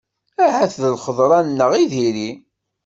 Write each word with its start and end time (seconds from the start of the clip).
Ahat 0.45 0.73
d 0.81 0.83
lxeḍra-nneɣ 0.95 1.71
i 1.81 1.83
diri. 1.91 2.29